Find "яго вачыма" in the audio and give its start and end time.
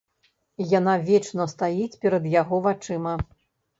2.41-3.13